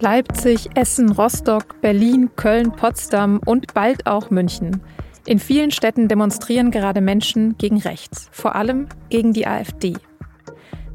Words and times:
Leipzig, 0.00 0.70
Essen, 0.76 1.10
Rostock, 1.10 1.80
Berlin, 1.80 2.30
Köln, 2.36 2.70
Potsdam 2.70 3.40
und 3.44 3.74
bald 3.74 4.06
auch 4.06 4.30
München. 4.30 4.80
In 5.26 5.40
vielen 5.40 5.72
Städten 5.72 6.06
demonstrieren 6.06 6.70
gerade 6.70 7.00
Menschen 7.00 7.58
gegen 7.58 7.78
rechts, 7.78 8.28
vor 8.30 8.54
allem 8.54 8.86
gegen 9.10 9.32
die 9.32 9.46
AfD. 9.46 9.94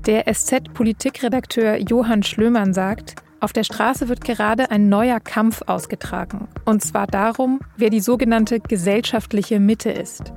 Der 0.06 0.34
SZ-Politikredakteur 0.34 1.78
Johann 1.78 2.24
Schlömann 2.24 2.74
sagt, 2.74 3.16
auf 3.42 3.52
der 3.52 3.64
Straße 3.64 4.08
wird 4.08 4.24
gerade 4.24 4.72
ein 4.72 4.88
neuer 4.88 5.20
Kampf 5.20 5.64
ausgetragen. 5.66 6.48
Und 6.64 6.82
zwar 6.82 7.08
darum, 7.08 7.60
wer 7.76 7.90
die 7.90 8.00
sogenannte 8.00 8.60
gesellschaftliche 8.60 9.60
Mitte 9.60 9.92
ist. 9.92 10.32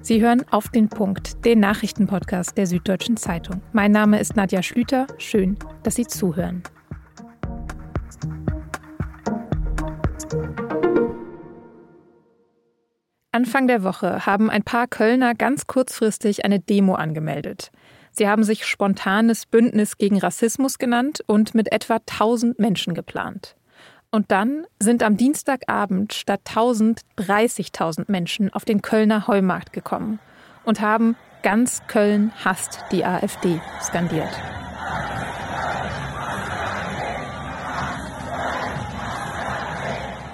Sie 0.00 0.20
hören 0.20 0.44
auf 0.50 0.68
den 0.68 0.88
Punkt, 0.88 1.44
den 1.44 1.60
Nachrichtenpodcast 1.60 2.56
der 2.56 2.66
Süddeutschen 2.66 3.16
Zeitung. 3.16 3.62
Mein 3.72 3.92
Name 3.92 4.20
ist 4.20 4.36
Nadja 4.36 4.62
Schlüter. 4.62 5.06
Schön, 5.18 5.58
dass 5.82 5.96
Sie 5.96 6.06
zuhören. 6.06 6.62
Anfang 13.30 13.68
der 13.68 13.84
Woche 13.84 14.26
haben 14.26 14.50
ein 14.50 14.62
paar 14.62 14.86
Kölner 14.86 15.34
ganz 15.34 15.66
kurzfristig 15.66 16.44
eine 16.44 16.58
Demo 16.58 16.94
angemeldet. 16.94 17.70
Sie 18.10 18.26
haben 18.26 18.42
sich 18.42 18.66
spontanes 18.66 19.46
Bündnis 19.46 19.96
gegen 19.96 20.18
Rassismus 20.18 20.78
genannt 20.78 21.22
und 21.26 21.54
mit 21.54 21.70
etwa 21.70 21.96
1000 21.96 22.58
Menschen 22.58 22.94
geplant. 22.94 23.57
Und 24.10 24.30
dann 24.30 24.64
sind 24.78 25.02
am 25.02 25.18
Dienstagabend 25.18 26.14
statt 26.14 26.40
1000 26.46 27.02
30.000 27.18 28.04
Menschen 28.10 28.52
auf 28.52 28.64
den 28.64 28.80
Kölner 28.80 29.26
Heumarkt 29.26 29.72
gekommen 29.72 30.18
und 30.64 30.80
haben 30.80 31.14
ganz 31.42 31.82
Köln 31.88 32.32
hasst 32.42 32.84
die 32.90 33.04
AfD 33.04 33.60
skandiert. 33.82 34.30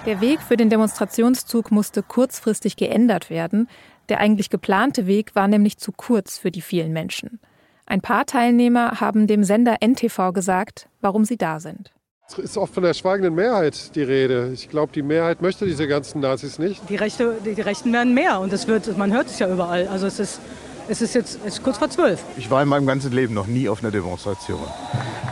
Der 0.07 0.21
Weg 0.21 0.41
für 0.41 0.57
den 0.57 0.71
Demonstrationszug 0.71 1.71
musste 1.71 2.03
kurzfristig 2.03 2.77
geändert 2.77 3.31
werden. 3.31 3.69
Der 4.11 4.21
eigentlich 4.21 4.51
geplante 4.51 5.07
Weg 5.07 5.35
war 5.35 5.49
nämlich 5.49 5.79
zu 5.79 5.91
kurz 5.91 6.39
für 6.39 6.51
die 6.51 6.61
vielen 6.61 6.93
Menschen. 6.93 7.41
Ein 7.87 8.03
paar 8.03 8.27
Teilnehmer 8.27 9.01
haben 9.01 9.27
dem 9.27 9.45
Sender 9.45 9.79
NTV 9.81 10.33
gesagt, 10.33 10.89
warum 11.01 11.25
sie 11.25 11.39
da 11.39 11.59
sind. 11.59 11.93
Es 12.27 12.39
ist 12.39 12.57
oft 12.57 12.73
von 12.73 12.83
der 12.83 12.95
schweigenden 12.95 13.35
Mehrheit 13.35 13.95
die 13.95 14.03
Rede. 14.03 14.51
Ich 14.55 14.71
glaube, 14.71 14.93
die 14.93 15.03
Mehrheit 15.03 15.43
möchte 15.43 15.67
diese 15.67 15.87
ganzen 15.87 16.21
Nazis 16.21 16.59
nicht. 16.59 16.89
Die, 16.89 16.97
Rechte, 16.97 17.37
die, 17.45 17.61
Rechten 17.61 17.93
werden 17.93 18.15
mehr 18.15 18.41
und 18.41 18.53
es 18.53 18.67
wird, 18.67 18.97
man 18.97 19.13
hört 19.13 19.27
es 19.27 19.39
ja 19.39 19.53
überall. 19.53 19.87
Also 19.89 20.07
es 20.07 20.19
ist, 20.19 20.41
es 20.89 21.03
ist 21.03 21.15
jetzt 21.15 21.39
es 21.45 21.59
ist 21.59 21.63
kurz 21.63 21.77
vor 21.77 21.91
zwölf. 21.91 22.25
Ich 22.39 22.51
war 22.51 22.63
in 22.63 22.69
meinem 22.69 22.87
ganzen 22.87 23.13
Leben 23.13 23.35
noch 23.35 23.47
nie 23.47 23.69
auf 23.69 23.83
einer 23.83 23.93
Demonstration. 23.93 24.59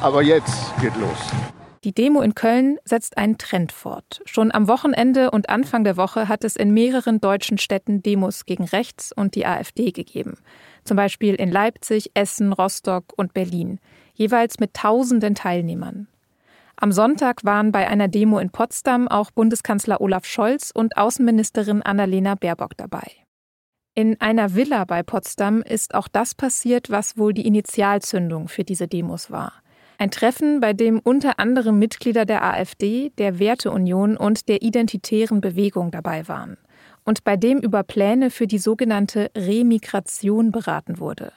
Aber 0.03 0.23
jetzt 0.23 0.55
geht 0.83 0.95
los. 0.97 1.17
Die 1.83 1.93
Demo 1.93 2.21
in 2.21 2.35
Köln 2.35 2.79
setzt 2.85 3.17
einen 3.17 3.39
Trend 3.39 3.73
fort. 3.73 4.21
Schon 4.27 4.53
am 4.53 4.69
Wochenende 4.69 5.31
und 5.31 5.49
Anfang 5.49 5.85
der 5.85 5.97
Woche 5.97 6.29
hat 6.29 6.45
es 6.45 6.57
in 6.57 6.73
mehreren 6.73 7.21
deutschen 7.21 7.59
Städten 7.59 8.03
Demos 8.03 8.45
gegen 8.45 8.65
rechts 8.65 9.13
und 9.17 9.35
die 9.35 9.47
AfD 9.47 9.91
gegeben. 9.93 10.35
Zum 10.85 10.97
Beispiel 10.97 11.35
in 11.35 11.51
Leipzig, 11.51 12.11
Essen, 12.15 12.53
Rostock 12.53 13.07
und 13.17 13.33
Berlin. 13.33 13.81
Jeweils 14.15 14.61
mit 14.61 14.75
tausenden 14.75 15.35
Teilnehmern. 15.35 16.07
Am 16.83 16.91
Sonntag 16.91 17.45
waren 17.45 17.71
bei 17.71 17.87
einer 17.87 18.09
Demo 18.09 18.41
in 18.41 18.51
Potsdam 18.51 19.07
auch 19.07 19.31
Bundeskanzler 19.31 20.01
Olaf 20.01 20.27
Scholz 20.27 20.73
und 20.75 20.97
Außenministerin 20.97 21.81
Annalena 21.81 22.35
Baerbock 22.35 22.77
dabei. 22.77 23.07
In 23.95 24.21
einer 24.21 24.57
Villa 24.57 24.85
bei 24.85 25.05
Potsdam 25.05 25.63
ist 25.63 25.95
auch 25.95 26.09
das 26.09 26.35
passiert, 26.35 26.91
was 26.91 27.17
wohl 27.17 27.35
die 27.35 27.47
Initialzündung 27.47 28.49
für 28.49 28.65
diese 28.65 28.89
Demos 28.89 29.31
war. 29.31 29.53
Ein 29.97 30.11
Treffen, 30.11 30.59
bei 30.59 30.73
dem 30.73 30.99
unter 30.99 31.39
anderem 31.39 31.79
Mitglieder 31.79 32.25
der 32.25 32.43
AfD, 32.43 33.11
der 33.17 33.39
Werteunion 33.39 34.17
und 34.17 34.49
der 34.49 34.63
Identitären 34.63 35.41
Bewegung 35.41 35.93
dabei 35.93 36.27
waren. 36.27 36.57
Und 37.05 37.23
bei 37.23 37.37
dem 37.37 37.59
über 37.59 37.85
Pläne 37.85 38.29
für 38.29 38.49
die 38.49 38.59
sogenannte 38.59 39.31
Remigration 39.37 40.51
beraten 40.51 40.99
wurde. 40.99 41.33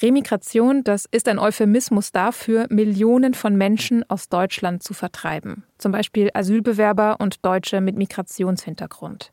Remigration, 0.00 0.84
das 0.84 1.06
ist 1.10 1.26
ein 1.26 1.40
Euphemismus 1.40 2.12
dafür, 2.12 2.66
Millionen 2.70 3.34
von 3.34 3.56
Menschen 3.56 4.08
aus 4.08 4.28
Deutschland 4.28 4.82
zu 4.82 4.94
vertreiben. 4.94 5.64
Zum 5.78 5.90
Beispiel 5.90 6.30
Asylbewerber 6.34 7.16
und 7.18 7.44
Deutsche 7.44 7.80
mit 7.80 7.96
Migrationshintergrund. 7.96 9.32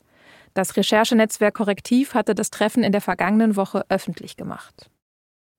Das 0.56 0.76
Recherchenetzwerk 0.76 1.54
Korrektiv 1.54 2.16
hatte 2.16 2.34
das 2.34 2.50
Treffen 2.50 2.84
in 2.84 2.92
der 2.92 3.02
vergangenen 3.02 3.56
Woche 3.56 3.86
öffentlich 3.90 4.38
gemacht. 4.38 4.90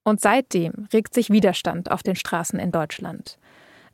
Und 0.03 0.21
seitdem 0.21 0.89
regt 0.93 1.15
sich 1.15 1.31
Widerstand 1.31 1.91
auf 1.91 2.03
den 2.03 2.17
Straßen 2.17 2.59
in 2.59 2.73
Deutschland. 2.73 3.38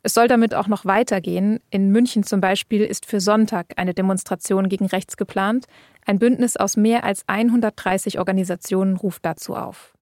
Es 0.01 0.13
soll 0.13 0.27
damit 0.27 0.55
auch 0.55 0.67
noch 0.67 0.85
weitergehen. 0.85 1.59
In 1.69 1.91
München 1.91 2.23
zum 2.23 2.41
Beispiel 2.41 2.81
ist 2.83 3.05
für 3.05 3.19
Sonntag 3.19 3.73
eine 3.77 3.93
Demonstration 3.93 4.67
gegen 4.67 4.85
rechts 4.85 5.15
geplant. 5.15 5.65
Ein 6.05 6.19
Bündnis 6.19 6.57
aus 6.57 6.75
mehr 6.75 7.03
als 7.03 7.23
130 7.27 8.19
Organisationen 8.19 8.97
ruft 8.97 9.25
dazu 9.25 9.55
auf. 9.55 9.93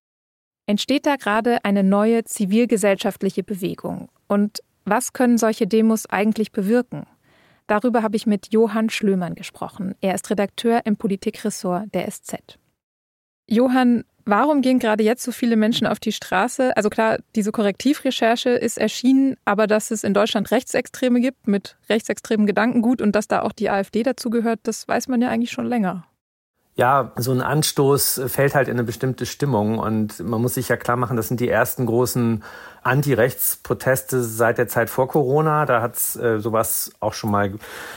Entsteht 0.66 1.06
da 1.06 1.16
gerade 1.16 1.64
eine 1.64 1.82
neue 1.82 2.24
zivilgesellschaftliche 2.24 3.42
Bewegung? 3.42 4.08
Und 4.28 4.62
was 4.84 5.12
können 5.12 5.38
solche 5.38 5.66
Demos 5.66 6.06
eigentlich 6.06 6.52
bewirken? 6.52 7.06
Darüber 7.66 8.02
habe 8.02 8.16
ich 8.16 8.26
mit 8.26 8.52
Johann 8.52 8.90
Schlömann 8.90 9.34
gesprochen. 9.34 9.94
Er 10.00 10.14
ist 10.14 10.30
Redakteur 10.30 10.82
im 10.84 10.96
Politikressort 10.96 11.94
der 11.94 12.10
SZ. 12.10 12.58
Johann, 13.48 14.04
Warum 14.24 14.62
gehen 14.62 14.78
gerade 14.78 15.02
jetzt 15.02 15.24
so 15.24 15.32
viele 15.32 15.56
Menschen 15.56 15.86
auf 15.86 15.98
die 15.98 16.12
Straße? 16.12 16.76
Also 16.76 16.90
klar, 16.90 17.18
diese 17.34 17.50
Korrektivrecherche 17.50 18.50
ist 18.50 18.78
erschienen, 18.78 19.36
aber 19.44 19.66
dass 19.66 19.90
es 19.90 20.04
in 20.04 20.14
Deutschland 20.14 20.52
Rechtsextreme 20.52 21.20
gibt 21.20 21.48
mit 21.48 21.76
rechtsextremen 21.88 22.46
Gedankengut 22.46 23.02
und 23.02 23.16
dass 23.16 23.26
da 23.26 23.42
auch 23.42 23.52
die 23.52 23.68
AfD 23.68 24.04
dazu 24.04 24.30
gehört, 24.30 24.60
das 24.62 24.86
weiß 24.86 25.08
man 25.08 25.22
ja 25.22 25.28
eigentlich 25.28 25.50
schon 25.50 25.66
länger. 25.66 26.06
Ja, 26.74 27.12
so 27.16 27.32
ein 27.32 27.42
Anstoß 27.42 28.22
fällt 28.28 28.54
halt 28.54 28.68
in 28.68 28.74
eine 28.74 28.84
bestimmte 28.84 29.26
Stimmung 29.26 29.78
und 29.78 30.20
man 30.20 30.40
muss 30.40 30.54
sich 30.54 30.70
ja 30.70 30.78
klar 30.78 30.96
machen, 30.96 31.18
das 31.18 31.28
sind 31.28 31.38
die 31.38 31.50
ersten 31.50 31.84
großen 31.84 32.42
Anti-Rechts-Proteste 32.82 34.22
seit 34.24 34.56
der 34.56 34.68
Zeit 34.68 34.90
vor 34.90 35.06
Corona. 35.06 35.66
Da 35.66 35.82
hat 35.82 35.96
es 35.96 36.16
äh, 36.16 36.40
sowas 36.40 36.92
auch 36.98 37.12
schon 37.12 37.30
mal 37.30 37.52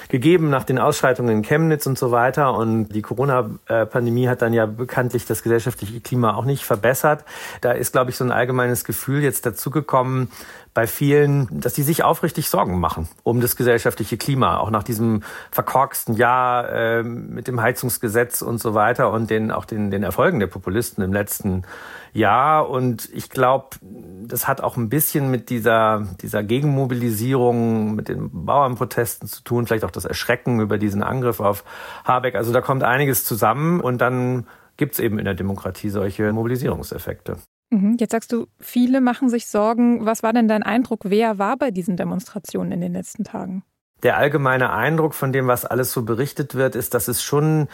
gegeben 0.09 0.49
nach 0.49 0.65
den 0.65 0.77
Ausschreitungen 0.77 1.37
in 1.37 1.41
Chemnitz 1.41 1.87
und 1.87 1.97
so 1.97 2.11
weiter. 2.11 2.53
Und 2.53 2.89
die 2.89 3.01
Corona-Pandemie 3.01 4.27
hat 4.27 4.41
dann 4.41 4.53
ja 4.53 4.65
bekanntlich 4.65 5.25
das 5.25 5.41
gesellschaftliche 5.41 6.01
Klima 6.01 6.35
auch 6.35 6.45
nicht 6.45 6.65
verbessert. 6.65 7.23
Da 7.61 7.71
ist, 7.71 7.93
glaube 7.93 8.11
ich, 8.11 8.17
so 8.17 8.23
ein 8.23 8.31
allgemeines 8.31 8.83
Gefühl 8.83 9.23
jetzt 9.23 9.45
dazugekommen, 9.45 10.29
bei 10.75 10.87
vielen, 10.87 11.47
dass 11.61 11.73
die 11.73 11.83
sich 11.83 12.03
aufrichtig 12.03 12.49
Sorgen 12.49 12.79
machen 12.81 13.07
um 13.23 13.39
das 13.39 13.55
gesellschaftliche 13.55 14.17
Klima, 14.17 14.57
auch 14.57 14.69
nach 14.69 14.83
diesem 14.83 15.23
verkorksten 15.49 16.15
Jahr 16.15 16.69
äh, 16.69 17.01
mit 17.01 17.47
dem 17.47 17.61
Heizungsgesetz 17.61 18.41
und 18.41 18.59
so 18.59 18.73
weiter 18.73 19.09
und 19.11 19.29
den 19.29 19.51
auch 19.51 19.63
den, 19.63 19.89
den 19.89 20.03
Erfolgen 20.03 20.41
der 20.41 20.47
Populisten 20.47 21.01
im 21.01 21.13
letzten 21.13 21.63
Jahr. 22.11 22.69
Und 22.69 23.09
ich 23.13 23.29
glaube, 23.29 23.77
das 24.27 24.49
hat 24.49 24.59
auch 24.59 24.75
ein 24.75 24.89
bisschen 24.89 25.31
mit 25.31 25.49
dieser, 25.49 26.09
dieser 26.21 26.43
Gegenmobilisierung, 26.43 27.95
mit 27.95 28.09
den 28.09 28.29
Bauernprotesten 28.45 29.29
zu 29.29 29.43
tun, 29.43 29.65
vielleicht 29.65 29.85
auch 29.85 29.91
das 29.91 30.03
Erschrecken 30.03 30.59
über 30.59 30.77
diesen 30.77 31.03
Angriff 31.03 31.39
auf 31.39 31.63
Habeck. 32.03 32.35
Also 32.35 32.51
da 32.51 32.59
kommt 32.59 32.83
einiges 32.83 33.23
zusammen 33.23 33.79
und 33.79 33.99
dann 33.99 34.45
gibt 34.75 34.95
es 34.95 34.99
eben 34.99 35.19
in 35.19 35.25
der 35.25 35.35
Demokratie 35.35 35.89
solche 35.89 36.33
Mobilisierungseffekte. 36.33 37.37
Mhm. 37.69 37.97
Jetzt 37.99 38.11
sagst 38.11 38.31
du, 38.31 38.47
viele 38.59 39.01
machen 39.01 39.29
sich 39.29 39.47
Sorgen. 39.47 40.05
Was 40.05 40.23
war 40.23 40.33
denn 40.33 40.47
dein 40.47 40.63
Eindruck? 40.63 41.01
Wer 41.03 41.37
war 41.39 41.57
bei 41.57 41.71
diesen 41.71 41.97
Demonstrationen 41.97 42.71
in 42.71 42.81
den 42.81 42.93
letzten 42.93 43.23
Tagen? 43.23 43.63
Der 44.03 44.17
allgemeine 44.17 44.71
Eindruck 44.71 45.13
von 45.13 45.31
dem, 45.31 45.47
was 45.47 45.65
alles 45.65 45.91
so 45.91 46.03
berichtet 46.03 46.55
wird, 46.55 46.75
ist, 46.75 46.93
dass 46.93 47.07
es 47.07 47.23
schon 47.23 47.67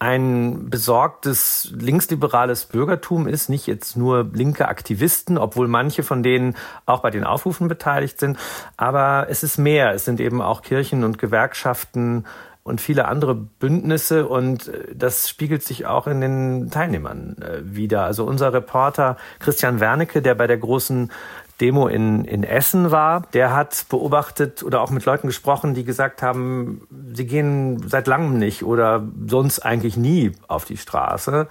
ein 0.00 0.70
besorgtes 0.70 1.72
linksliberales 1.76 2.66
Bürgertum 2.66 3.26
ist, 3.26 3.48
nicht 3.48 3.66
jetzt 3.66 3.96
nur 3.96 4.30
linke 4.32 4.68
Aktivisten, 4.68 5.38
obwohl 5.38 5.66
manche 5.66 6.04
von 6.04 6.22
denen 6.22 6.54
auch 6.86 7.00
bei 7.00 7.10
den 7.10 7.24
Aufrufen 7.24 7.66
beteiligt 7.66 8.20
sind. 8.20 8.38
Aber 8.76 9.26
es 9.28 9.42
ist 9.42 9.58
mehr. 9.58 9.92
Es 9.92 10.04
sind 10.04 10.20
eben 10.20 10.40
auch 10.40 10.62
Kirchen 10.62 11.02
und 11.02 11.18
Gewerkschaften, 11.18 12.26
und 12.68 12.80
viele 12.80 13.08
andere 13.08 13.34
Bündnisse 13.34 14.28
und 14.28 14.68
äh, 14.68 14.94
das 14.94 15.28
spiegelt 15.28 15.62
sich 15.62 15.86
auch 15.86 16.06
in 16.06 16.20
den 16.20 16.70
Teilnehmern 16.70 17.36
äh, 17.40 17.60
wieder. 17.64 18.04
Also 18.04 18.24
unser 18.24 18.52
Reporter 18.52 19.16
Christian 19.40 19.80
Wernicke, 19.80 20.22
der 20.22 20.34
bei 20.34 20.46
der 20.46 20.58
großen 20.58 21.10
Demo 21.60 21.88
in, 21.88 22.24
in 22.24 22.44
Essen 22.44 22.90
war, 22.92 23.22
der 23.32 23.54
hat 23.54 23.86
beobachtet 23.88 24.62
oder 24.62 24.80
auch 24.80 24.90
mit 24.90 25.04
Leuten 25.04 25.26
gesprochen, 25.26 25.74
die 25.74 25.84
gesagt 25.84 26.22
haben, 26.22 26.86
sie 27.12 27.26
gehen 27.26 27.82
seit 27.88 28.06
langem 28.06 28.38
nicht 28.38 28.62
oder 28.62 29.02
sonst 29.26 29.60
eigentlich 29.60 29.96
nie 29.96 30.32
auf 30.46 30.64
die 30.64 30.76
Straße, 30.76 31.48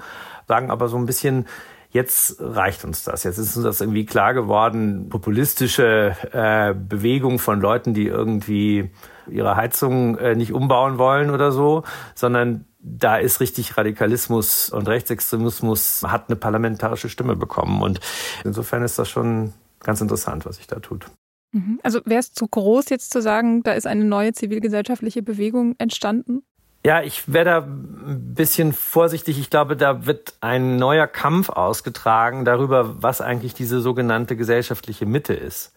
sagen 0.47 0.71
aber 0.71 0.87
so 0.87 0.97
ein 0.97 1.05
bisschen, 1.05 1.45
jetzt 1.89 2.37
reicht 2.39 2.83
uns 2.83 3.03
das. 3.03 3.23
Jetzt 3.23 3.37
ist 3.37 3.55
uns 3.55 3.65
das 3.65 3.81
irgendwie 3.81 4.05
klar 4.05 4.33
geworden, 4.33 5.09
populistische 5.09 6.15
äh, 6.31 6.73
Bewegung 6.73 7.39
von 7.39 7.59
Leuten, 7.59 7.93
die 7.93 8.07
irgendwie 8.07 8.91
ihre 9.29 9.55
Heizung 9.55 10.17
äh, 10.17 10.35
nicht 10.35 10.53
umbauen 10.53 10.97
wollen 10.97 11.29
oder 11.29 11.51
so, 11.51 11.83
sondern 12.15 12.65
da 12.79 13.17
ist 13.17 13.39
richtig 13.39 13.77
Radikalismus 13.77 14.69
und 14.69 14.87
Rechtsextremismus 14.87 16.03
hat 16.07 16.29
eine 16.29 16.35
parlamentarische 16.35 17.09
Stimme 17.09 17.35
bekommen. 17.35 17.81
Und 17.81 17.99
insofern 18.43 18.83
ist 18.83 18.97
das 18.97 19.09
schon 19.09 19.53
ganz 19.79 20.01
interessant, 20.01 20.45
was 20.45 20.57
sich 20.57 20.67
da 20.67 20.79
tut. 20.79 21.05
Mhm. 21.51 21.79
Also 21.83 22.01
wäre 22.05 22.19
es 22.19 22.33
zu 22.33 22.47
groß, 22.47 22.89
jetzt 22.89 23.11
zu 23.11 23.21
sagen, 23.21 23.63
da 23.63 23.73
ist 23.73 23.87
eine 23.87 24.05
neue 24.05 24.33
zivilgesellschaftliche 24.33 25.21
Bewegung 25.21 25.75
entstanden? 25.77 26.43
Ja, 26.85 27.01
ich 27.01 27.31
wäre 27.31 27.45
da 27.45 27.57
ein 27.59 28.33
bisschen 28.33 28.71
vorsichtig. 28.71 29.39
Ich 29.39 29.49
glaube, 29.49 29.75
da 29.75 30.05
wird 30.05 30.35
ein 30.39 30.77
neuer 30.77 31.07
Kampf 31.07 31.49
ausgetragen 31.49 32.45
darüber, 32.45 33.01
was 33.01 33.19
eigentlich 33.19 33.53
diese 33.53 33.81
sogenannte 33.81 34.37
gesellschaftliche 34.37 35.05
Mitte 35.05 35.33
ist. 35.33 35.73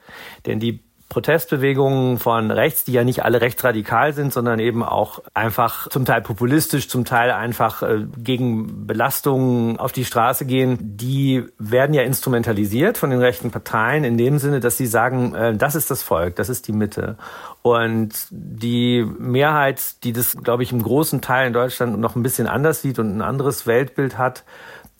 Denn 0.46 0.60
die 0.60 0.84
Protestbewegungen 1.10 2.18
von 2.18 2.52
rechts, 2.52 2.84
die 2.84 2.92
ja 2.92 3.02
nicht 3.02 3.24
alle 3.24 3.40
rechtsradikal 3.40 4.14
sind, 4.14 4.32
sondern 4.32 4.60
eben 4.60 4.84
auch 4.84 5.20
einfach 5.34 5.88
zum 5.88 6.04
Teil 6.04 6.22
populistisch, 6.22 6.88
zum 6.88 7.04
Teil 7.04 7.32
einfach 7.32 7.82
äh, 7.82 8.06
gegen 8.16 8.86
Belastungen 8.86 9.78
auf 9.78 9.90
die 9.90 10.04
Straße 10.04 10.46
gehen, 10.46 10.78
die 10.80 11.44
werden 11.58 11.94
ja 11.94 12.02
instrumentalisiert 12.02 12.96
von 12.96 13.10
den 13.10 13.18
rechten 13.18 13.50
Parteien 13.50 14.04
in 14.04 14.16
dem 14.16 14.38
Sinne, 14.38 14.60
dass 14.60 14.76
sie 14.76 14.86
sagen, 14.86 15.34
äh, 15.34 15.56
das 15.56 15.74
ist 15.74 15.90
das 15.90 16.04
Volk, 16.04 16.36
das 16.36 16.48
ist 16.48 16.68
die 16.68 16.72
Mitte. 16.72 17.16
Und 17.62 18.12
die 18.30 19.04
Mehrheit, 19.18 20.04
die 20.04 20.12
das, 20.12 20.36
glaube 20.36 20.62
ich, 20.62 20.70
im 20.70 20.82
großen 20.82 21.20
Teil 21.20 21.48
in 21.48 21.52
Deutschland 21.52 21.98
noch 21.98 22.14
ein 22.14 22.22
bisschen 22.22 22.46
anders 22.46 22.82
sieht 22.82 23.00
und 23.00 23.14
ein 23.14 23.20
anderes 23.20 23.66
Weltbild 23.66 24.16
hat, 24.16 24.44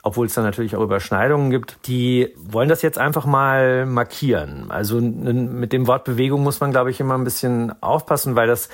obwohl 0.02 0.26
es 0.26 0.34
da 0.34 0.42
natürlich 0.42 0.76
auch 0.76 0.82
Überschneidungen 0.82 1.50
gibt, 1.50 1.78
die 1.86 2.34
wollen 2.36 2.68
das 2.68 2.82
jetzt 2.82 2.98
einfach 2.98 3.26
mal 3.26 3.86
markieren. 3.86 4.70
Also 4.70 5.00
mit 5.00 5.72
dem 5.72 5.86
Wort 5.86 6.04
Bewegung 6.04 6.42
muss 6.42 6.60
man, 6.60 6.70
glaube 6.70 6.90
ich, 6.90 7.00
immer 7.00 7.16
ein 7.16 7.24
bisschen 7.24 7.72
aufpassen, 7.82 8.34
weil 8.34 8.46
das 8.46 8.68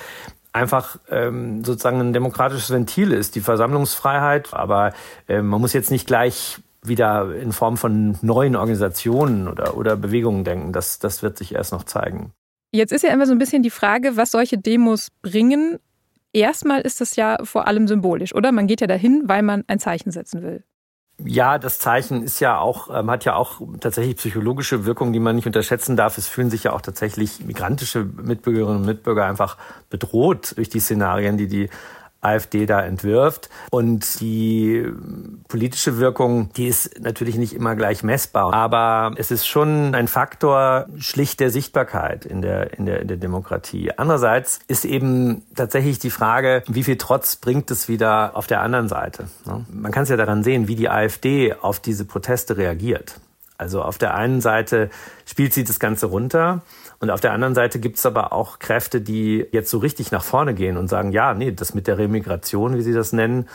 einfach 0.53 0.97
ähm, 1.09 1.63
sozusagen 1.63 1.99
ein 1.99 2.13
demokratisches 2.13 2.71
Ventil 2.71 3.11
ist, 3.11 3.35
die 3.35 3.41
Versammlungsfreiheit. 3.41 4.53
Aber 4.53 4.93
äh, 5.27 5.41
man 5.41 5.61
muss 5.61 5.73
jetzt 5.73 5.91
nicht 5.91 6.07
gleich 6.07 6.59
wieder 6.81 7.35
in 7.35 7.51
Form 7.51 7.77
von 7.77 8.17
neuen 8.21 8.55
Organisationen 8.55 9.47
oder, 9.47 9.77
oder 9.77 9.95
Bewegungen 9.97 10.43
denken. 10.43 10.73
Das, 10.73 10.99
das 10.99 11.21
wird 11.23 11.37
sich 11.37 11.53
erst 11.53 11.73
noch 11.73 11.83
zeigen. 11.83 12.31
Jetzt 12.71 12.91
ist 12.91 13.03
ja 13.03 13.11
immer 13.11 13.25
so 13.25 13.31
ein 13.31 13.37
bisschen 13.37 13.63
die 13.63 13.69
Frage, 13.69 14.17
was 14.17 14.31
solche 14.31 14.57
Demos 14.57 15.09
bringen. 15.21 15.79
Erstmal 16.33 16.81
ist 16.81 17.01
das 17.01 17.15
ja 17.15 17.37
vor 17.43 17.67
allem 17.67 17.87
symbolisch, 17.87 18.35
oder? 18.35 18.51
Man 18.51 18.67
geht 18.67 18.81
ja 18.81 18.87
dahin, 18.87 19.23
weil 19.25 19.41
man 19.41 19.63
ein 19.67 19.79
Zeichen 19.79 20.11
setzen 20.11 20.43
will. 20.43 20.63
Ja, 21.23 21.57
das 21.57 21.79
Zeichen 21.79 22.21
ist 22.21 22.39
ja 22.39 22.59
auch, 22.59 22.89
ähm, 22.95 23.09
hat 23.09 23.25
ja 23.25 23.35
auch 23.35 23.59
tatsächlich 23.79 24.17
psychologische 24.17 24.85
Wirkung, 24.85 25.13
die 25.13 25.19
man 25.19 25.35
nicht 25.35 25.47
unterschätzen 25.47 25.95
darf. 25.95 26.19
Es 26.19 26.27
fühlen 26.27 26.51
sich 26.51 26.63
ja 26.63 26.73
auch 26.73 26.81
tatsächlich 26.81 27.43
migrantische 27.43 28.03
Mitbürgerinnen 28.03 28.81
und 28.81 28.85
Mitbürger 28.85 29.25
einfach 29.25 29.57
bedroht 29.89 30.55
durch 30.57 30.69
die 30.69 30.79
Szenarien, 30.79 31.37
die 31.37 31.47
die 31.47 31.69
AfD 32.27 32.65
da 32.65 32.81
entwirft. 32.81 33.49
Und 33.71 34.19
die 34.19 34.85
politische 35.47 35.97
Wirkung, 35.97 36.49
die 36.55 36.67
ist 36.67 36.99
natürlich 36.99 37.37
nicht 37.37 37.53
immer 37.53 37.75
gleich 37.75 38.03
messbar. 38.03 38.53
Aber 38.53 39.13
es 39.17 39.31
ist 39.31 39.47
schon 39.47 39.95
ein 39.95 40.07
Faktor 40.07 40.87
schlicht 40.97 41.39
der 41.39 41.49
Sichtbarkeit 41.49 42.25
in 42.25 42.41
der, 42.41 42.77
in 42.77 42.85
der, 42.85 43.01
in 43.01 43.07
der 43.07 43.17
Demokratie. 43.17 43.91
Andererseits 43.95 44.59
ist 44.67 44.85
eben 44.85 45.43
tatsächlich 45.55 45.99
die 45.99 46.09
Frage, 46.09 46.63
wie 46.67 46.83
viel 46.83 46.97
Trotz 46.97 47.35
bringt 47.35 47.71
es 47.71 47.87
wieder 47.87 48.31
auf 48.35 48.47
der 48.47 48.61
anderen 48.61 48.87
Seite? 48.87 49.27
Ne? 49.45 49.65
Man 49.71 49.91
kann 49.91 50.03
es 50.03 50.09
ja 50.09 50.17
daran 50.17 50.43
sehen, 50.43 50.67
wie 50.67 50.75
die 50.75 50.89
AfD 50.89 51.53
auf 51.53 51.79
diese 51.79 52.05
Proteste 52.05 52.57
reagiert. 52.57 53.19
Also 53.57 53.81
auf 53.81 53.97
der 53.97 54.13
einen 54.13 54.39
Seite 54.39 54.89
spielt 55.25 55.53
sie 55.53 55.63
das 55.63 55.79
Ganze 55.79 56.05
runter 56.05 56.61
und 56.99 57.11
auf 57.11 57.21
der 57.21 57.31
anderen 57.33 57.53
Seite 57.53 57.79
gibt 57.79 57.97
es 57.97 58.05
aber 58.05 58.33
auch 58.33 58.59
Kräfte, 58.59 59.01
die 59.01 59.45
jetzt 59.51 59.69
so 59.69 59.77
richtig 59.77 60.11
nach 60.11 60.23
vorne 60.23 60.53
gehen 60.53 60.77
und 60.77 60.87
sagen, 60.87 61.11
ja, 61.11 61.33
nee, 61.33 61.51
das 61.51 61.73
mit 61.73 61.87
der 61.87 61.97
Remigration, 61.97 62.75
wie 62.75 62.81
sie 62.81 62.93
das 62.93 63.13
nennen, 63.13 63.47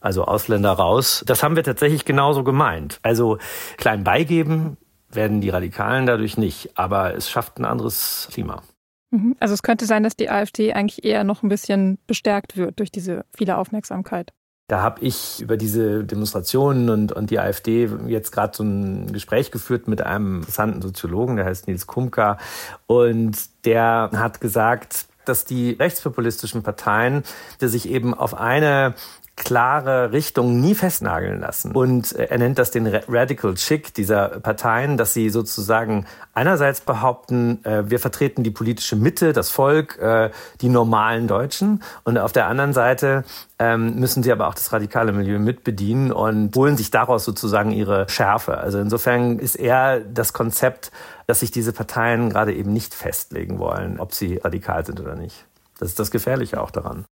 also 0.00 0.24
Ausländer 0.24 0.72
raus, 0.72 1.24
das 1.26 1.42
haben 1.42 1.56
wir 1.56 1.64
tatsächlich 1.64 2.04
genauso 2.04 2.44
gemeint. 2.44 2.98
Also 3.02 3.38
klein 3.78 4.04
beigeben 4.04 4.76
werden 5.10 5.40
die 5.40 5.50
Radikalen 5.50 6.06
dadurch 6.06 6.36
nicht, 6.36 6.78
aber 6.78 7.14
es 7.14 7.30
schafft 7.30 7.58
ein 7.58 7.64
anderes 7.64 8.28
Klima. 8.30 8.62
Mhm. 9.10 9.36
Also 9.40 9.54
es 9.54 9.62
könnte 9.62 9.86
sein, 9.86 10.02
dass 10.02 10.16
die 10.16 10.30
AfD 10.30 10.72
eigentlich 10.72 11.04
eher 11.04 11.24
noch 11.24 11.42
ein 11.42 11.48
bisschen 11.48 11.98
bestärkt 12.06 12.56
wird 12.56 12.78
durch 12.78 12.92
diese 12.92 13.24
viele 13.34 13.56
Aufmerksamkeit. 13.56 14.32
Da 14.70 14.82
habe 14.82 15.00
ich 15.00 15.40
über 15.40 15.56
diese 15.56 16.04
Demonstrationen 16.04 16.90
und, 16.90 17.10
und 17.10 17.30
die 17.30 17.40
AfD 17.40 17.90
jetzt 18.06 18.30
gerade 18.30 18.56
so 18.56 18.62
ein 18.62 19.12
Gespräch 19.12 19.50
geführt 19.50 19.88
mit 19.88 20.00
einem 20.00 20.36
interessanten 20.36 20.80
Soziologen, 20.80 21.34
der 21.34 21.46
heißt 21.46 21.66
Nils 21.66 21.88
Kumka. 21.88 22.38
Und 22.86 23.36
der 23.64 24.10
hat 24.14 24.40
gesagt, 24.40 25.06
dass 25.24 25.44
die 25.44 25.72
rechtspopulistischen 25.72 26.62
Parteien, 26.62 27.24
die 27.60 27.66
sich 27.66 27.88
eben 27.88 28.14
auf 28.14 28.32
eine 28.32 28.94
klare 29.40 30.12
Richtung 30.12 30.60
nie 30.60 30.74
festnageln 30.74 31.40
lassen. 31.40 31.72
Und 31.72 32.14
äh, 32.14 32.24
er 32.24 32.38
nennt 32.38 32.58
das 32.58 32.70
den 32.70 32.86
Radical 32.86 33.54
Chick 33.54 33.94
dieser 33.94 34.28
Parteien, 34.40 34.98
dass 34.98 35.14
sie 35.14 35.30
sozusagen 35.30 36.04
einerseits 36.34 36.82
behaupten, 36.82 37.64
äh, 37.64 37.88
wir 37.88 37.98
vertreten 37.98 38.42
die 38.42 38.50
politische 38.50 38.96
Mitte, 38.96 39.32
das 39.32 39.48
Volk, 39.48 39.98
äh, 39.98 40.30
die 40.60 40.68
normalen 40.68 41.26
Deutschen. 41.26 41.82
Und 42.04 42.18
auf 42.18 42.32
der 42.32 42.48
anderen 42.48 42.74
Seite 42.74 43.24
ähm, 43.58 43.96
müssen 43.96 44.22
sie 44.22 44.30
aber 44.30 44.46
auch 44.46 44.54
das 44.54 44.74
radikale 44.74 45.12
Milieu 45.12 45.38
mitbedienen 45.38 46.12
und 46.12 46.54
holen 46.54 46.76
sich 46.76 46.90
daraus 46.90 47.24
sozusagen 47.24 47.72
ihre 47.72 48.08
Schärfe. 48.10 48.58
Also 48.58 48.78
insofern 48.78 49.38
ist 49.38 49.54
eher 49.54 50.00
das 50.00 50.34
Konzept, 50.34 50.92
dass 51.26 51.40
sich 51.40 51.50
diese 51.50 51.72
Parteien 51.72 52.28
gerade 52.28 52.54
eben 52.54 52.74
nicht 52.74 52.94
festlegen 52.94 53.58
wollen, 53.58 54.00
ob 54.00 54.12
sie 54.12 54.36
radikal 54.36 54.84
sind 54.84 55.00
oder 55.00 55.14
nicht. 55.14 55.46
Das 55.78 55.88
ist 55.88 55.98
das 55.98 56.10
Gefährliche 56.10 56.60
auch 56.60 56.70
daran. 56.70 57.06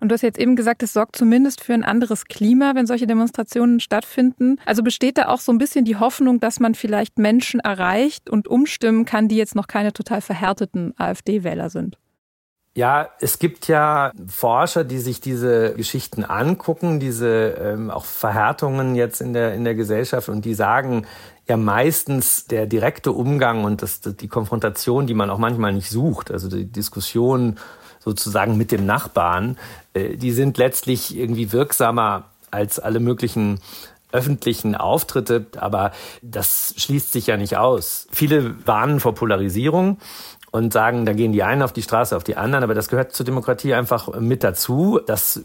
Und 0.00 0.08
du 0.08 0.14
hast 0.14 0.22
jetzt 0.22 0.38
eben 0.38 0.56
gesagt, 0.56 0.82
es 0.82 0.94
sorgt 0.94 1.16
zumindest 1.16 1.62
für 1.62 1.74
ein 1.74 1.84
anderes 1.84 2.24
Klima, 2.24 2.74
wenn 2.74 2.86
solche 2.86 3.06
Demonstrationen 3.06 3.80
stattfinden. 3.80 4.56
Also 4.64 4.82
besteht 4.82 5.18
da 5.18 5.28
auch 5.28 5.40
so 5.40 5.52
ein 5.52 5.58
bisschen 5.58 5.84
die 5.84 5.96
Hoffnung, 5.96 6.40
dass 6.40 6.58
man 6.58 6.74
vielleicht 6.74 7.18
Menschen 7.18 7.60
erreicht 7.60 8.30
und 8.30 8.48
umstimmen 8.48 9.04
kann, 9.04 9.28
die 9.28 9.36
jetzt 9.36 9.54
noch 9.54 9.66
keine 9.66 9.92
total 9.92 10.22
verhärteten 10.22 10.94
AfD-Wähler 10.96 11.68
sind? 11.68 11.98
Ja, 12.76 13.10
es 13.20 13.40
gibt 13.40 13.66
ja 13.66 14.12
Forscher, 14.28 14.84
die 14.84 15.00
sich 15.00 15.20
diese 15.20 15.74
Geschichten 15.74 16.24
angucken, 16.24 17.00
diese 17.00 17.56
ähm, 17.60 17.90
auch 17.90 18.04
Verhärtungen 18.04 18.94
jetzt 18.94 19.20
in 19.20 19.32
der 19.32 19.54
in 19.54 19.64
der 19.64 19.74
Gesellschaft 19.74 20.28
und 20.28 20.44
die 20.44 20.54
sagen 20.54 21.04
ja 21.50 21.56
meistens 21.56 22.46
der 22.46 22.66
direkte 22.66 23.12
Umgang 23.12 23.64
und 23.64 23.82
das, 23.82 24.00
die 24.00 24.28
Konfrontation, 24.28 25.06
die 25.06 25.14
man 25.14 25.30
auch 25.30 25.38
manchmal 25.38 25.72
nicht 25.72 25.90
sucht, 25.90 26.30
also 26.30 26.48
die 26.48 26.64
Diskussion 26.64 27.58
sozusagen 27.98 28.56
mit 28.56 28.72
dem 28.72 28.86
Nachbarn, 28.86 29.58
äh, 29.92 30.16
die 30.16 30.30
sind 30.30 30.56
letztlich 30.58 31.16
irgendwie 31.16 31.52
wirksamer 31.52 32.24
als 32.50 32.78
alle 32.78 33.00
möglichen 33.00 33.60
öffentlichen 34.12 34.74
Auftritte, 34.74 35.46
aber 35.56 35.92
das 36.22 36.74
schließt 36.76 37.12
sich 37.12 37.28
ja 37.28 37.36
nicht 37.36 37.56
aus. 37.56 38.08
Viele 38.10 38.66
warnen 38.66 38.98
vor 38.98 39.14
Polarisierung 39.14 39.98
und 40.52 40.72
sagen, 40.72 41.04
da 41.06 41.12
gehen 41.12 41.32
die 41.32 41.42
einen 41.42 41.62
auf 41.62 41.72
die 41.72 41.82
Straße, 41.82 42.16
auf 42.16 42.24
die 42.24 42.36
anderen, 42.36 42.64
aber 42.64 42.74
das 42.74 42.88
gehört 42.88 43.12
zur 43.12 43.24
Demokratie 43.24 43.74
einfach 43.74 44.18
mit 44.18 44.42
dazu. 44.42 45.00
Das 45.06 45.44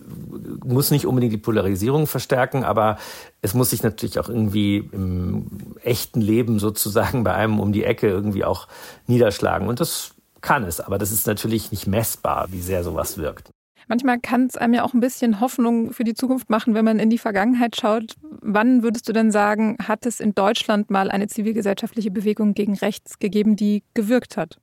muss 0.66 0.92
nicht 0.92 1.06
unbedingt 1.06 1.34
die 1.34 1.38
Polarisierung 1.38 2.08
verstärken, 2.08 2.64
aber 2.64 2.98
es 3.42 3.54
muss 3.54 3.70
sich 3.70 3.84
natürlich 3.84 4.20
auch 4.20 4.30
irgendwie 4.30 4.78
im 4.92 5.48
echten 5.84 6.22
Leben 6.22 6.60
sozusagen 6.60 7.24
bei 7.24 7.34
einem 7.34 7.60
um 7.60 7.72
die 7.72 7.84
Ecke 7.84 8.08
irgendwie 8.08 8.46
auch 8.46 8.68
niederschlagen. 9.08 9.68
Und 9.68 9.80
das 9.80 10.16
kann 10.42 10.64
es, 10.64 10.80
aber 10.80 10.98
das 10.98 11.12
ist 11.12 11.28
natürlich 11.28 11.72
nicht 11.72 11.88
messbar, 11.88 12.48
wie 12.52 12.62
sehr 12.62 12.84
sowas 12.84 13.18
wirkt. 13.18 13.50
Manchmal 13.88 14.20
kann 14.20 14.48
es 14.48 14.58
einem 14.58 14.74
ja 14.74 14.84
auch 14.84 14.96
ein 14.96 15.00
bisschen 15.00 15.40
Hoffnung 15.40 15.94
für 15.94 16.04
die 16.04 16.16
Zukunft 16.16 16.50
machen, 16.50 16.74
wenn 16.74 16.86
man 16.86 16.98
in 16.98 17.12
die 17.12 17.20
Vergangenheit 17.20 17.76
schaut. 17.76 18.16
Wann 18.42 18.82
würdest 18.82 19.08
du 19.08 19.14
denn 19.14 19.32
sagen, 19.32 19.78
hat 19.88 20.08
es 20.08 20.20
in 20.20 20.34
Deutschland 20.34 20.90
mal 20.90 21.12
eine 21.12 21.28
zivilgesellschaftliche 21.28 22.10
Bewegung 22.10 22.56
gegen 22.56 22.74
rechts 22.74 23.20
gegeben, 23.20 23.56
die 23.56 23.84
gewirkt 23.94 24.38
hat? 24.38 24.58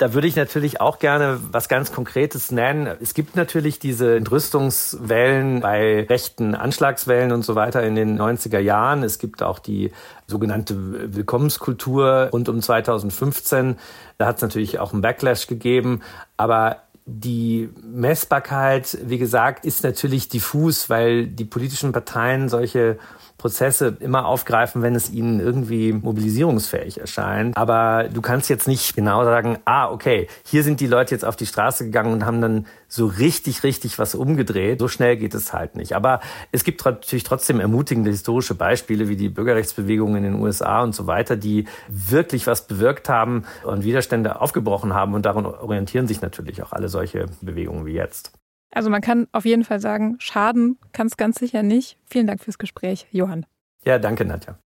Da 0.00 0.14
würde 0.14 0.28
ich 0.28 0.34
natürlich 0.34 0.80
auch 0.80 0.98
gerne 0.98 1.38
was 1.52 1.68
ganz 1.68 1.92
Konkretes 1.92 2.50
nennen. 2.50 2.86
Es 3.02 3.12
gibt 3.12 3.36
natürlich 3.36 3.78
diese 3.80 4.16
Entrüstungswellen 4.16 5.60
bei 5.60 6.06
rechten 6.08 6.54
Anschlagswellen 6.54 7.32
und 7.32 7.44
so 7.44 7.54
weiter 7.54 7.82
in 7.82 7.96
den 7.96 8.18
90er 8.18 8.60
Jahren. 8.60 9.02
Es 9.02 9.18
gibt 9.18 9.42
auch 9.42 9.58
die 9.58 9.92
sogenannte 10.26 11.14
Willkommenskultur 11.14 12.30
rund 12.32 12.48
um 12.48 12.62
2015. 12.62 13.76
Da 14.16 14.24
hat 14.24 14.36
es 14.36 14.42
natürlich 14.42 14.78
auch 14.78 14.94
einen 14.94 15.02
Backlash 15.02 15.46
gegeben. 15.48 16.00
Aber 16.38 16.78
die 17.04 17.68
Messbarkeit, 17.82 18.96
wie 19.04 19.18
gesagt, 19.18 19.66
ist 19.66 19.84
natürlich 19.84 20.30
diffus, 20.30 20.88
weil 20.88 21.26
die 21.26 21.44
politischen 21.44 21.92
Parteien 21.92 22.48
solche 22.48 22.98
Prozesse 23.40 23.96
immer 24.00 24.26
aufgreifen, 24.26 24.82
wenn 24.82 24.94
es 24.94 25.10
ihnen 25.10 25.40
irgendwie 25.40 25.94
mobilisierungsfähig 25.94 27.00
erscheint. 27.00 27.56
Aber 27.56 28.04
du 28.12 28.20
kannst 28.20 28.50
jetzt 28.50 28.68
nicht 28.68 28.94
genau 28.94 29.24
sagen, 29.24 29.58
ah, 29.64 29.90
okay, 29.90 30.28
hier 30.44 30.62
sind 30.62 30.80
die 30.80 30.86
Leute 30.86 31.14
jetzt 31.14 31.24
auf 31.24 31.36
die 31.36 31.46
Straße 31.46 31.86
gegangen 31.86 32.12
und 32.12 32.26
haben 32.26 32.42
dann 32.42 32.66
so 32.86 33.06
richtig, 33.06 33.62
richtig 33.62 33.98
was 33.98 34.14
umgedreht. 34.14 34.78
So 34.78 34.88
schnell 34.88 35.16
geht 35.16 35.34
es 35.34 35.54
halt 35.54 35.74
nicht. 35.74 35.94
Aber 35.94 36.20
es 36.52 36.64
gibt 36.64 36.84
natürlich 36.84 37.24
trotzdem 37.24 37.60
ermutigende 37.60 38.10
historische 38.10 38.54
Beispiele 38.54 39.08
wie 39.08 39.16
die 39.16 39.30
Bürgerrechtsbewegung 39.30 40.16
in 40.16 40.22
den 40.22 40.34
USA 40.34 40.82
und 40.82 40.94
so 40.94 41.06
weiter, 41.06 41.36
die 41.36 41.66
wirklich 41.88 42.46
was 42.46 42.66
bewirkt 42.66 43.08
haben 43.08 43.44
und 43.64 43.84
Widerstände 43.84 44.40
aufgebrochen 44.40 44.92
haben. 44.92 45.14
Und 45.14 45.24
daran 45.24 45.46
orientieren 45.46 46.06
sich 46.06 46.20
natürlich 46.20 46.62
auch 46.62 46.72
alle 46.72 46.90
solche 46.90 47.26
Bewegungen 47.40 47.86
wie 47.86 47.94
jetzt. 47.94 48.32
Also 48.70 48.90
man 48.90 49.00
kann 49.00 49.26
auf 49.32 49.44
jeden 49.44 49.64
Fall 49.64 49.80
sagen, 49.80 50.16
schaden 50.18 50.78
kann 50.92 51.06
es 51.06 51.16
ganz 51.16 51.38
sicher 51.38 51.62
nicht. 51.62 51.98
Vielen 52.06 52.26
Dank 52.26 52.42
fürs 52.42 52.58
Gespräch, 52.58 53.06
Johann. 53.10 53.46
Ja, 53.84 53.98
danke, 53.98 54.24
Nadja. 54.24 54.58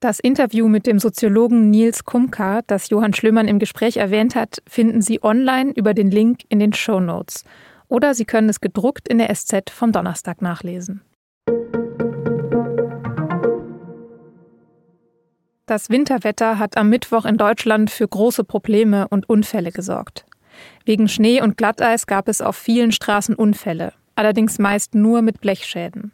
Das 0.00 0.18
Interview 0.18 0.68
mit 0.68 0.86
dem 0.86 0.98
Soziologen 0.98 1.68
Nils 1.68 2.04
Kumka, 2.04 2.62
das 2.66 2.88
Johann 2.88 3.12
Schlömann 3.12 3.48
im 3.48 3.58
Gespräch 3.58 3.98
erwähnt 3.98 4.34
hat, 4.34 4.62
finden 4.66 5.02
Sie 5.02 5.22
online 5.22 5.72
über 5.72 5.92
den 5.92 6.10
Link 6.10 6.40
in 6.48 6.58
den 6.58 6.72
Show 6.72 7.00
Notes. 7.00 7.44
Oder 7.88 8.14
Sie 8.14 8.24
können 8.24 8.48
es 8.48 8.60
gedruckt 8.60 9.08
in 9.08 9.18
der 9.18 9.34
SZ 9.34 9.68
vom 9.70 9.92
Donnerstag 9.92 10.40
nachlesen. 10.40 11.02
Das 15.66 15.90
Winterwetter 15.90 16.58
hat 16.58 16.76
am 16.76 16.88
Mittwoch 16.88 17.24
in 17.26 17.36
Deutschland 17.36 17.90
für 17.90 18.08
große 18.08 18.42
Probleme 18.44 19.06
und 19.08 19.28
Unfälle 19.28 19.70
gesorgt. 19.70 20.24
Wegen 20.84 21.08
Schnee 21.08 21.40
und 21.40 21.56
Glatteis 21.56 22.06
gab 22.06 22.28
es 22.28 22.40
auf 22.40 22.56
vielen 22.56 22.92
Straßen 22.92 23.34
Unfälle, 23.34 23.92
allerdings 24.14 24.58
meist 24.58 24.94
nur 24.94 25.22
mit 25.22 25.40
Blechschäden. 25.40 26.12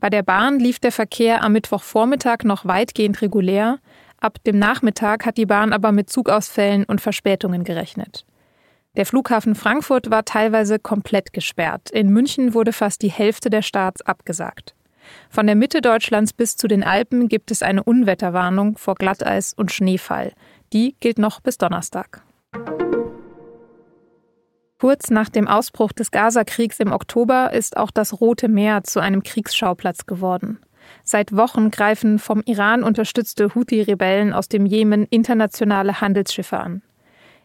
Bei 0.00 0.10
der 0.10 0.22
Bahn 0.22 0.58
lief 0.58 0.78
der 0.78 0.92
Verkehr 0.92 1.42
am 1.42 1.52
Mittwochvormittag 1.52 2.44
noch 2.44 2.64
weitgehend 2.64 3.22
regulär, 3.22 3.78
ab 4.20 4.38
dem 4.44 4.58
Nachmittag 4.58 5.24
hat 5.26 5.36
die 5.36 5.46
Bahn 5.46 5.72
aber 5.72 5.92
mit 5.92 6.10
Zugausfällen 6.10 6.84
und 6.84 7.00
Verspätungen 7.00 7.64
gerechnet. 7.64 8.26
Der 8.96 9.04
Flughafen 9.04 9.54
Frankfurt 9.54 10.10
war 10.10 10.24
teilweise 10.24 10.78
komplett 10.78 11.32
gesperrt. 11.34 11.90
In 11.90 12.08
München 12.08 12.54
wurde 12.54 12.72
fast 12.72 13.02
die 13.02 13.10
Hälfte 13.10 13.50
der 13.50 13.62
Starts 13.62 14.00
abgesagt. 14.00 14.74
Von 15.28 15.46
der 15.46 15.54
Mitte 15.54 15.82
Deutschlands 15.82 16.32
bis 16.32 16.56
zu 16.56 16.66
den 16.66 16.82
Alpen 16.82 17.28
gibt 17.28 17.50
es 17.50 17.62
eine 17.62 17.84
Unwetterwarnung 17.84 18.78
vor 18.78 18.94
Glatteis 18.94 19.52
und 19.54 19.70
Schneefall. 19.70 20.32
Die 20.72 20.96
gilt 21.00 21.18
noch 21.18 21.40
bis 21.40 21.58
Donnerstag. 21.58 22.22
Kurz 24.86 25.10
nach 25.10 25.28
dem 25.28 25.48
Ausbruch 25.48 25.90
des 25.90 26.12
Gazakriegs 26.12 26.78
im 26.78 26.92
Oktober 26.92 27.52
ist 27.52 27.76
auch 27.76 27.90
das 27.90 28.20
Rote 28.20 28.46
Meer 28.46 28.84
zu 28.84 29.00
einem 29.00 29.24
Kriegsschauplatz 29.24 30.06
geworden. 30.06 30.60
Seit 31.02 31.36
Wochen 31.36 31.72
greifen 31.72 32.20
vom 32.20 32.40
Iran 32.46 32.84
unterstützte 32.84 33.52
Houthi-Rebellen 33.52 34.32
aus 34.32 34.46
dem 34.48 34.64
Jemen 34.64 35.04
internationale 35.10 36.00
Handelsschiffe 36.00 36.58
an. 36.58 36.82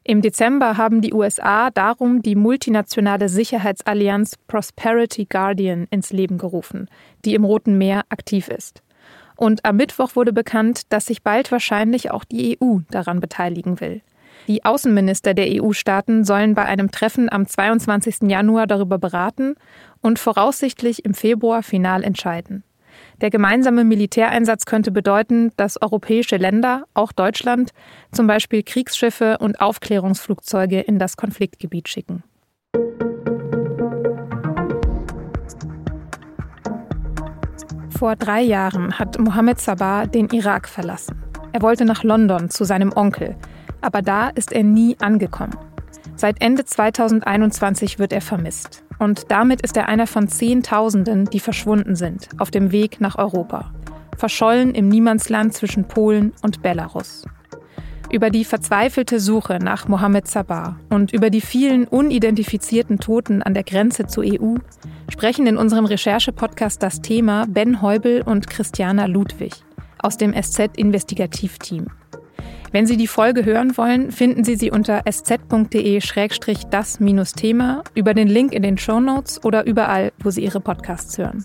Im 0.04 0.22
Dezember 0.22 0.78
haben 0.78 1.02
die 1.02 1.16
USA 1.16 1.72
darum 1.72 2.22
die 2.22 2.36
multinationale 2.36 3.28
Sicherheitsallianz 3.28 4.36
Prosperity 4.46 5.26
Guardian 5.26 5.88
ins 5.90 6.14
Leben 6.14 6.38
gerufen, 6.38 6.92
die 7.26 7.34
im 7.34 7.44
Roten 7.44 7.76
Meer 7.76 8.04
aktiv 8.10 8.50
ist. 8.50 8.84
Und 9.36 9.66
am 9.66 9.78
Mittwoch 9.78 10.16
wurde 10.16 10.32
bekannt, 10.32 10.84
dass 10.94 11.08
sich 11.08 11.24
bald 11.24 11.52
wahrscheinlich 11.52 12.12
auch 12.12 12.24
die 12.24 12.60
EU 12.62 12.82
daran 12.92 13.20
beteiligen 13.20 13.80
will. 13.80 14.04
Die 14.48 14.66
Außenminister 14.66 15.34
der 15.34 15.62
EU-Staaten 15.62 16.24
sollen 16.24 16.56
bei 16.56 16.66
einem 16.66 16.92
Treffen 16.92 17.32
am 17.32 17.48
22. 17.48 18.30
Januar 18.30 18.68
darüber 18.68 18.98
beraten 18.98 19.56
und 20.02 20.20
voraussichtlich 20.20 21.06
im 21.06 21.14
Februar 21.14 21.64
final 21.64 22.04
entscheiden. 22.04 22.64
Der 23.22 23.30
gemeinsame 23.30 23.84
Militäreinsatz 23.84 24.66
könnte 24.66 24.92
bedeuten, 24.92 25.52
dass 25.56 25.82
europäische 25.82 26.38
Länder, 26.38 26.86
auch 26.94 27.12
Deutschland, 27.12 27.72
zum 28.12 28.28
Beispiel 28.28 28.64
Kriegsschiffe 28.64 29.38
und 29.40 29.62
Aufklärungsflugzeuge 29.62 30.82
in 30.82 30.98
das 30.98 31.18
Konfliktgebiet 31.18 31.88
schicken. 31.88 32.24
Vor 37.98 38.16
drei 38.16 38.42
Jahren 38.42 38.98
hat 38.98 39.20
Mohammed 39.20 39.60
Sabah 39.60 40.08
den 40.08 40.28
Irak 40.30 40.68
verlassen. 40.68 41.22
Er 41.54 41.62
wollte 41.62 41.86
nach 41.86 42.04
London 42.04 42.50
zu 42.50 42.64
seinem 42.64 42.92
Onkel, 42.96 43.36
aber 43.82 44.02
da 44.02 44.30
ist 44.30 44.52
er 44.52 44.64
nie 44.64 44.96
angekommen. 45.00 45.58
Seit 46.16 46.42
Ende 46.42 46.66
2021 46.66 47.98
wird 47.98 48.14
er 48.14 48.22
vermisst. 48.22 48.84
Und 49.00 49.32
damit 49.32 49.62
ist 49.62 49.76
er 49.76 49.88
einer 49.90 50.06
von 50.06 50.28
Zehntausenden, 50.28 51.26
die 51.26 51.40
verschwunden 51.40 51.96
sind, 51.96 52.30
auf 52.38 52.52
dem 52.52 52.72
Weg 52.72 53.02
nach 53.02 53.18
Europa. 53.18 53.74
Verschollen 54.18 54.76
im 54.76 54.88
Niemandsland 54.88 55.54
zwischen 55.54 55.86
Polen 55.86 56.34
und 56.44 56.62
Belarus. 56.62 57.26
Über 58.12 58.30
die 58.30 58.46
verzweifelte 58.46 59.20
Suche 59.20 59.58
nach 59.60 59.88
Mohammed 59.88 60.28
Sabah 60.28 60.76
und 60.90 61.14
über 61.14 61.30
die 61.30 61.42
vielen 61.42 61.88
unidentifizierten 61.88 63.00
Toten 63.00 63.42
an 63.42 63.54
der 63.54 63.64
Grenze 63.64 64.06
zur 64.06 64.26
EU 64.26 64.58
sprechen 65.10 65.48
in 65.48 65.58
unserem 65.58 65.86
Recherche-Podcast 65.86 66.84
das 66.84 67.02
Thema 67.02 67.48
Ben 67.48 67.82
Heubel 67.82 68.22
und 68.22 68.50
Christiana 68.50 69.06
Ludwig 69.06 69.54
aus 69.98 70.18
dem 70.18 70.34
SZ-Investigativteam. 70.34 71.88
Wenn 72.74 72.86
Sie 72.86 72.96
die 72.96 73.08
Folge 73.08 73.44
hören 73.44 73.76
wollen, 73.78 74.12
finden 74.12 74.46
Sie 74.46 74.56
sie 74.56 74.72
unter 74.72 75.02
sz.de-das-thema 75.06 77.84
über 77.96 78.14
den 78.14 78.30
Link 78.30 78.54
in 78.54 78.64
den 78.64 78.78
Show 78.78 79.02
Notes 79.02 79.44
oder 79.44 79.66
überall, 79.66 80.14
wo 80.24 80.30
Sie 80.30 80.42
Ihre 80.42 80.62
Podcasts 80.62 81.18
hören. 81.18 81.44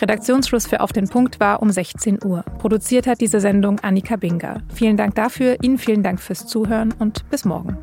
Redaktionsschluss 0.00 0.66
für 0.66 0.80
Auf 0.80 0.92
den 0.92 1.08
Punkt 1.08 1.40
war 1.40 1.62
um 1.62 1.70
16 1.70 2.18
Uhr. 2.24 2.42
Produziert 2.58 3.06
hat 3.06 3.22
diese 3.22 3.40
Sendung 3.40 3.80
Annika 3.80 4.16
Binger. 4.16 4.62
Vielen 4.74 4.98
Dank 4.98 5.14
dafür, 5.14 5.56
Ihnen 5.62 5.78
vielen 5.78 6.02
Dank 6.02 6.20
fürs 6.20 6.46
Zuhören 6.46 6.92
und 6.98 7.30
bis 7.30 7.46
morgen. 7.46 7.78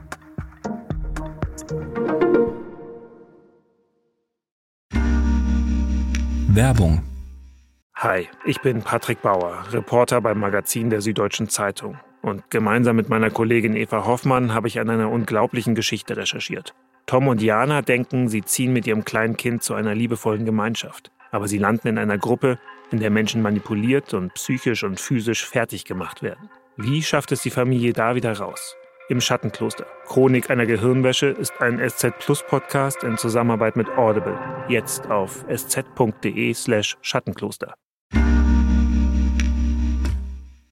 Werbung 6.49 7.01
Hi, 7.95 8.27
ich 8.45 8.61
bin 8.61 8.81
Patrick 8.81 9.21
Bauer, 9.21 9.63
Reporter 9.71 10.19
beim 10.19 10.39
Magazin 10.39 10.89
der 10.89 10.99
Süddeutschen 10.99 11.47
Zeitung. 11.47 11.97
Und 12.25 12.49
gemeinsam 12.49 12.95
mit 12.95 13.07
meiner 13.07 13.29
Kollegin 13.29 13.75
Eva 13.75 14.07
Hoffmann 14.07 14.51
habe 14.51 14.67
ich 14.67 14.79
an 14.79 14.89
einer 14.89 15.11
unglaublichen 15.11 15.75
Geschichte 15.75 16.17
recherchiert. 16.17 16.73
Tom 17.05 17.27
und 17.27 17.39
Jana 17.39 17.83
denken, 17.83 18.29
sie 18.29 18.41
ziehen 18.41 18.73
mit 18.73 18.87
ihrem 18.87 19.05
kleinen 19.05 19.37
Kind 19.37 19.61
zu 19.61 19.75
einer 19.75 19.93
liebevollen 19.93 20.43
Gemeinschaft. 20.43 21.11
Aber 21.29 21.47
sie 21.47 21.59
landen 21.59 21.87
in 21.87 21.99
einer 21.99 22.17
Gruppe, 22.17 22.57
in 22.89 22.99
der 22.99 23.11
Menschen 23.11 23.43
manipuliert 23.43 24.15
und 24.15 24.33
psychisch 24.33 24.83
und 24.83 24.99
physisch 24.99 25.45
fertig 25.45 25.85
gemacht 25.85 26.23
werden. 26.23 26.49
Wie 26.77 27.03
schafft 27.03 27.31
es 27.31 27.43
die 27.43 27.51
Familie 27.51 27.93
da 27.93 28.15
wieder 28.15 28.35
raus? 28.35 28.75
Im 29.07 29.21
Schattenkloster. 29.21 29.85
Chronik 30.07 30.49
einer 30.49 30.65
Gehirnwäsche 30.65 31.27
ist 31.27 31.53
ein 31.61 31.77
SZ 31.77 32.17
Plus 32.17 32.41
Podcast 32.41 33.03
in 33.03 33.19
Zusammenarbeit 33.19 33.75
mit 33.75 33.87
Audible. 33.99 34.39
Jetzt 34.67 35.11
auf 35.11 35.45
sz.de 35.47 36.53
slash 36.55 36.97
Schattenkloster. 37.03 37.75